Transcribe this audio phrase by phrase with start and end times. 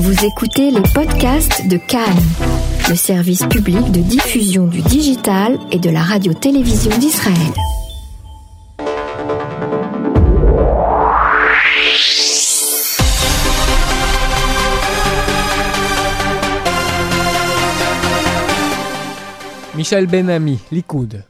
[0.00, 2.22] Vous écoutez les podcasts de Cannes,
[2.88, 7.34] le service public de diffusion du digital et de la radio-télévision d'Israël.
[19.76, 21.24] Michel Benami, Likoud.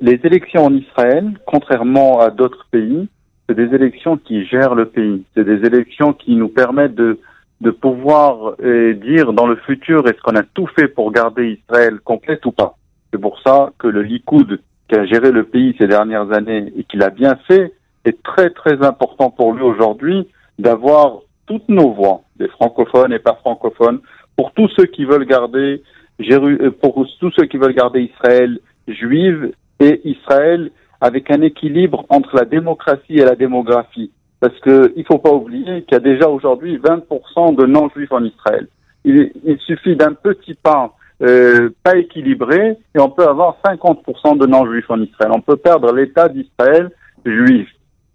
[0.00, 3.08] Les élections en Israël, contrairement à d'autres pays,
[3.48, 5.22] c'est des élections qui gèrent le pays.
[5.36, 7.20] C'est des élections qui nous permettent de,
[7.60, 11.98] de pouvoir euh, dire dans le futur est-ce qu'on a tout fait pour garder Israël
[12.04, 12.76] complète ou pas.
[13.12, 16.84] C'est pour ça que le Likoud, qui a géré le pays ces dernières années et
[16.84, 17.74] qui l'a bien fait,
[18.04, 20.28] est très très important pour lui aujourd'hui
[20.58, 24.00] d'avoir toutes nos voix, des francophones et pas francophones,
[24.36, 25.82] pour tous ceux qui veulent garder
[26.20, 32.34] euh, pour tous ceux qui veulent garder Israël juive et Israël avec un équilibre entre
[32.36, 34.10] la démocratie et la démographie.
[34.40, 38.24] Parce qu'il ne faut pas oublier qu'il y a déjà aujourd'hui 20% de non-juifs en
[38.24, 38.68] Israël.
[39.04, 44.46] Il, il suffit d'un petit pas euh, pas équilibré et on peut avoir 50% de
[44.46, 45.32] non-juifs en Israël.
[45.34, 46.90] On peut perdre l'État d'Israël
[47.24, 47.68] juif.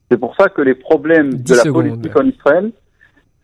[0.09, 2.71] C'est pour ça que les problèmes de la politique en Israël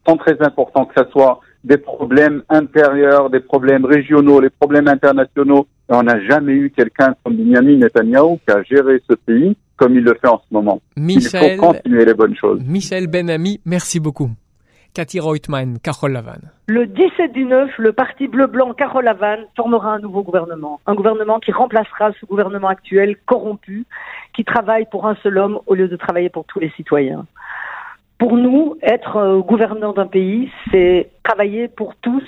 [0.08, 5.68] sont très importants, que ce soit des problèmes intérieurs, des problèmes régionaux, les problèmes internationaux.
[5.90, 9.96] Et on n'a jamais eu quelqu'un comme Benjamin Netanyahu qui a géré ce pays comme
[9.96, 10.82] il le fait en ce moment.
[10.98, 12.62] Michel, il faut continuer les bonnes choses.
[12.66, 14.30] Michel Benami, merci beaucoup.
[14.94, 16.42] Cathy Reutemann, Carole Lavan.
[16.68, 20.82] Le 17 du 9, le parti bleu-blanc Carole Lavan formera un nouveau gouvernement.
[20.86, 23.86] Un gouvernement qui remplacera ce gouvernement actuel corrompu,
[24.34, 27.26] qui travaille pour un seul homme au lieu de travailler pour tous les citoyens.
[28.18, 32.24] Pour nous, être euh, gouverneur d'un pays, c'est travailler pour tous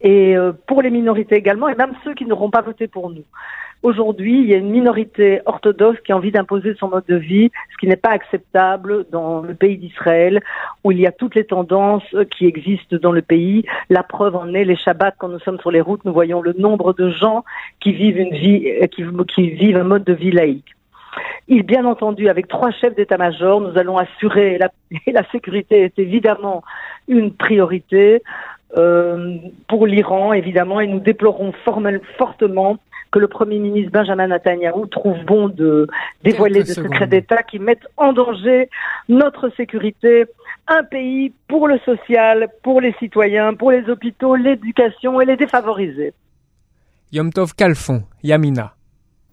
[0.00, 3.24] et euh, pour les minorités également, et même ceux qui n'auront pas voté pour nous.
[3.84, 7.50] Aujourd'hui, il y a une minorité orthodoxe qui a envie d'imposer son mode de vie,
[7.70, 10.40] ce qui n'est pas acceptable dans le pays d'Israël,
[10.84, 13.66] où il y a toutes les tendances qui existent dans le pays.
[13.90, 16.54] La preuve en est les Shabbats, quand nous sommes sur les routes, nous voyons le
[16.54, 17.44] nombre de gens
[17.80, 20.74] qui vivent une vie, euh, qui, vivent un mode de vie laïque.
[21.48, 24.70] Il, bien entendu, avec trois chefs d'état-major, nous allons assurer la,
[25.12, 26.64] la sécurité est évidemment
[27.06, 28.22] une priorité
[28.76, 29.36] euh,
[29.68, 32.78] pour l'Iran, évidemment, et nous déplorons formel, fortement
[33.12, 35.86] que le Premier ministre Benjamin Netanyahu trouve bon de
[36.24, 38.68] dévoiler des secrets d'État qui mettent en danger
[39.08, 40.24] notre sécurité,
[40.66, 46.12] un pays pour le social, pour les citoyens, pour les hôpitaux, l'éducation et les défavorisés.
[47.12, 48.74] Yom Tov Kalfon, Yamina.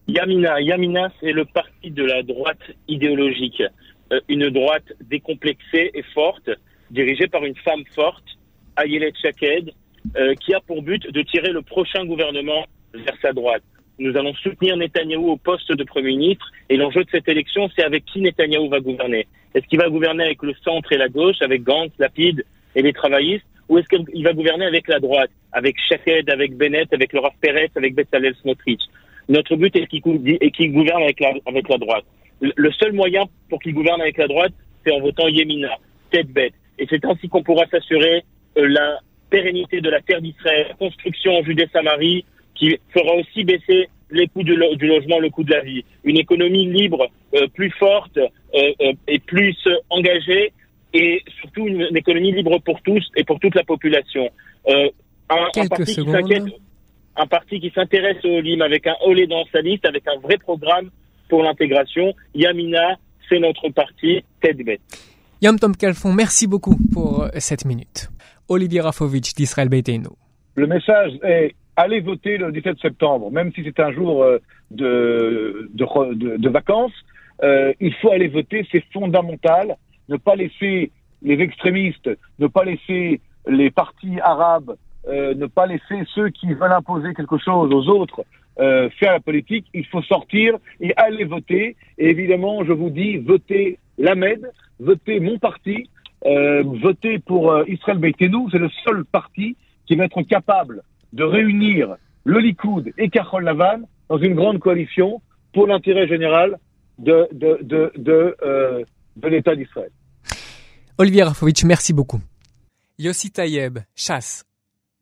[0.08, 3.64] Yamina, Yamina, c'est le parti de la droite idéologique,
[4.12, 6.50] euh, une droite décomplexée et forte,
[6.92, 8.38] dirigée par une femme forte,
[8.86, 9.72] Ayelet Chaked,
[10.18, 13.64] euh, qui a pour but de tirer le prochain gouvernement vers sa droite.
[14.00, 17.84] Nous allons soutenir Netanyahou au poste de Premier ministre et l'enjeu de cette élection, c'est
[17.84, 19.28] avec qui Netanyahou va gouverner.
[19.54, 22.44] Est-ce qu'il va gouverner avec le centre et la gauche, avec Gantz, Lapide
[22.76, 26.92] et les travaillistes, ou est-ce qu'il va gouverner avec la droite, avec Shaked, avec Bennett,
[26.94, 28.82] avec Laura Perez, avec Bezalel Smotrich
[29.32, 32.06] notre but est qu'il gouverne avec la, droite.
[32.42, 34.54] Le seul moyen pour qu'il gouverne avec la droite,
[34.86, 35.78] c'est en votant Yemina,
[36.12, 36.54] tête bête.
[36.80, 38.24] Et c'est ainsi qu'on pourra s'assurer
[38.64, 39.00] la
[39.30, 44.44] pérennité de la terre d'Israël, la construction en Judée-Samarie, qui fera aussi baisser les coûts
[44.44, 45.86] du, logement, le coût de la vie.
[46.04, 49.58] Une économie libre, euh, plus forte euh, et plus
[49.90, 50.52] engagée,
[50.94, 54.30] et surtout une, économie libre pour tous et pour toute la population.
[54.68, 54.90] un,
[55.54, 56.52] Quelques secondes
[57.16, 60.38] un parti qui s'intéresse au LIM avec un olé dans sa liste, avec un vrai
[60.38, 60.90] programme
[61.30, 62.14] pour l'intégration.
[62.34, 62.98] Yamina,
[63.30, 64.82] c'est notre parti, tête bête.
[65.42, 68.10] Yom Tom Kalfon, merci beaucoup pour euh, cette minute.
[68.52, 68.82] Olivier
[69.38, 69.70] d'Israël.
[70.56, 74.40] Le message est allez voter le 17 septembre, même si c'est un jour euh,
[74.72, 76.92] de, vacances.
[77.44, 79.78] Euh, il faut aller voter, c'est fondamental.
[80.10, 80.92] Ne pas laisser
[81.22, 82.10] les extrémistes,
[82.40, 84.76] ne pas laisser les partis arabes
[85.08, 88.24] euh, ne pas laisser ceux qui veulent imposer quelque chose aux autres
[89.00, 89.66] faire la politique.
[89.74, 91.76] Il faut sortir et aller voter.
[91.98, 95.90] Et évidemment, je vous dis, votez l'AMED, votez mon parti,
[96.26, 98.50] euh, votez pour euh, Israël Beitenu.
[98.52, 100.84] C'est le seul parti qui va être capable
[101.14, 105.22] de réunir le Likoud et Carole Lavan dans une grande coalition
[105.54, 106.58] pour l'intérêt général
[107.00, 108.84] de, de, de, de, euh,
[109.16, 109.90] de l'État d'Israël.
[110.98, 112.20] Olivier Rafovitch, merci beaucoup.
[113.00, 114.46] Yossi Tayeb, chasse.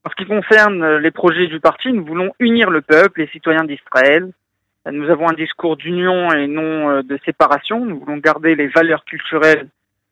[0.05, 3.27] En ce qui concerne euh, les projets du parti, nous voulons unir le peuple, les
[3.27, 4.31] citoyens d'Israël.
[4.89, 7.85] Nous avons un discours d'union et non euh, de séparation.
[7.85, 9.67] Nous voulons garder les valeurs culturelles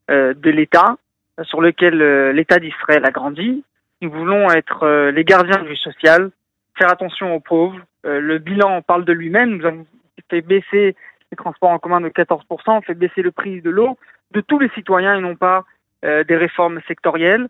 [0.10, 0.98] de l'État,
[1.44, 3.64] sur lesquelles l'État d'Israël a grandi.
[4.02, 6.32] Nous voulons être les gardiens du social,
[6.78, 7.80] faire attention aux pauvres.
[8.04, 9.58] Le bilan parle de lui-même.
[9.58, 9.86] Nous avons
[10.30, 10.96] fait baisser
[11.32, 13.98] les transports en commun de 14%, fait baisser le prix de l'eau
[14.32, 15.66] de tous les citoyens et non pas
[16.04, 17.48] des réformes sectorielles.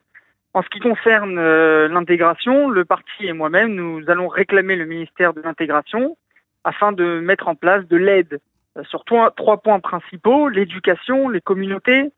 [0.58, 5.36] En ce qui concerne euh, l'intégration, le parti et moi-même, nous allons réclamer le ministère
[5.36, 6.18] de l'intégration
[6.64, 8.40] afin de mettre en place de l'aide
[8.76, 9.32] euh, sur trois,
[9.62, 12.10] points principaux, l'éducation, les communautés, euh,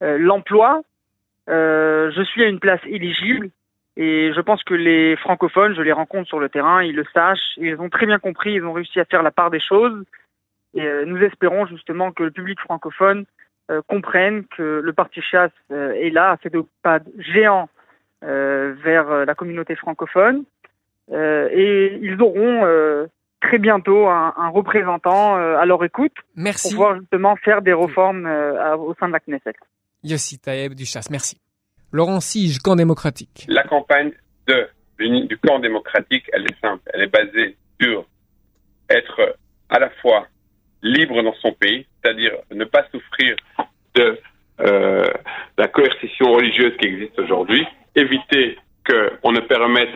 [0.00, 0.82] l'emploi.
[1.48, 3.50] je suis à une place éligible
[3.96, 7.56] et je pense que les francophones, je les rencontre sur le terrain, ils le sachent,
[7.56, 10.04] ils ont très bien compris, ils ont réussi à faire la part des choses.
[10.74, 13.24] Et nous espérons justement que le public francophone
[13.86, 17.70] comprenne que le parti chasse est là, a fait des pas géants
[18.24, 20.44] euh, vers euh, la communauté francophone.
[21.12, 22.66] Euh, et ils auront
[23.40, 26.68] très bientôt un, représentant à leur écoute merci.
[26.68, 28.26] pour pouvoir justement faire des réformes
[28.78, 29.52] au sein de la Knesset.
[30.06, 31.40] Yossi Taïeb du Chasse, merci.
[31.92, 33.44] Laurent Sige, camp démocratique.
[33.48, 34.12] La campagne
[34.46, 34.68] de,
[34.98, 36.82] du camp démocratique, elle est simple.
[36.94, 38.06] Elle est basée sur
[38.88, 39.36] être
[39.68, 40.28] à la fois
[40.82, 43.34] libre dans son pays, c'est-à-dire ne pas souffrir
[43.94, 44.18] de
[44.60, 45.10] euh,
[45.58, 47.66] la coercition religieuse qui existe aujourd'hui,
[47.96, 49.90] éviter qu'on ne permette,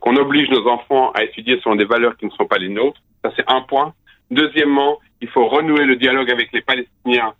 [0.00, 3.00] qu'on oblige nos enfants à étudier selon des valeurs qui ne sont pas les nôtres.
[3.24, 3.94] Ça, c'est un point.
[4.32, 7.34] Deuxièmement, il faut renouer le dialogue avec les Palestiniens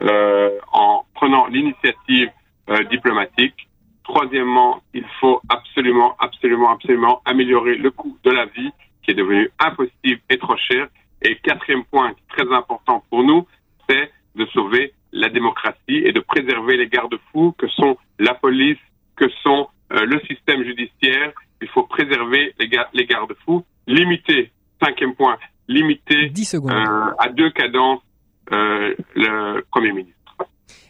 [0.00, 2.30] en prenant l'initiative
[2.70, 3.68] euh, diplomatique.
[4.04, 8.70] Troisièmement, il faut absolument, absolument, absolument améliorer le coût de la vie
[9.02, 10.88] qui est devenu impossible et trop cher.
[11.22, 13.46] Et quatrième point très important pour nous,
[13.88, 18.78] c'est de sauver la démocratie et de préserver les garde-fous que sont la police,
[19.16, 21.32] que sont euh, le système judiciaire.
[21.62, 24.52] Il faut préserver les, les garde-fous, limiter,
[24.82, 25.36] cinquième point,
[25.68, 28.13] limiter euh, à deux cadences euh,
[28.50, 30.14] le Premier ministre.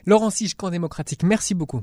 [0.06, 1.82] Laurent Sige, camp démocratique, merci beaucoup.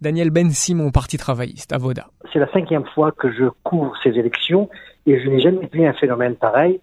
[0.00, 2.08] Daniel Ben Simon, Parti travailliste, à Voda.
[2.32, 4.68] C'est la cinquième fois que je couvre ces élections
[5.06, 6.80] et je n'ai jamais vu un phénomène pareil.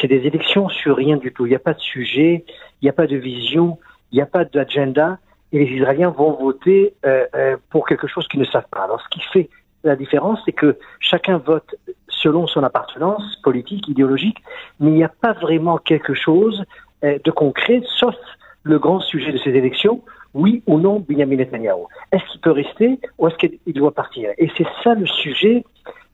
[0.00, 1.46] C'est des élections sur rien du tout.
[1.46, 2.44] Il n'y a pas de sujet,
[2.80, 3.78] il n'y a pas de vision,
[4.12, 5.18] il n'y a pas d'agenda
[5.52, 8.84] et les Israéliens vont voter euh, euh, pour quelque chose qu'ils ne savent pas.
[8.84, 9.50] Alors ce qui fait
[9.82, 11.74] la différence, c'est que chacun vote
[12.08, 14.38] selon son appartenance politique, idéologique,
[14.78, 16.64] mais il n'y a pas vraiment quelque chose euh,
[17.02, 18.14] de concret, sauf
[18.62, 20.02] le grand sujet de ces élections,
[20.34, 21.84] oui ou non Benjamin Netanyahu.
[22.12, 24.30] Est-ce qu'il peut rester ou est-ce qu'il doit partir?
[24.38, 25.64] Et c'est ça le sujet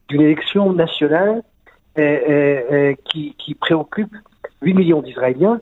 [0.09, 1.43] d'une élection nationale
[3.05, 4.15] qui, qui préoccupe
[4.63, 5.61] 8 millions d'Israéliens.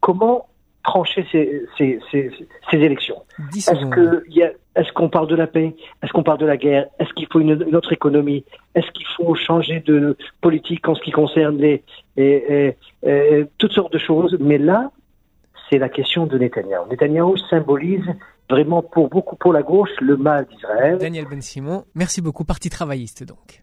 [0.00, 0.46] Comment
[0.84, 2.30] trancher ces, ces, ces,
[2.70, 3.22] ces élections?
[3.56, 4.22] Est-ce que
[4.76, 5.74] est-ce qu'on parle de la paix?
[6.02, 6.86] Est-ce qu'on parle de la guerre?
[6.98, 8.44] Est-ce qu'il faut une, autre économie?
[8.74, 11.58] Est-ce qu'il faut changer de politique en ce qui concerne
[13.58, 14.36] toutes sortes de choses?
[14.38, 14.90] Mais là,
[15.70, 16.88] c'est la question de Netanyahu.
[16.90, 18.04] Netanyahu symbolise
[18.48, 20.98] vraiment pour beaucoup pour la gauche le mal d'Israël.
[20.98, 23.62] Daniel Ben Simon, merci beaucoup, parti travailliste donc.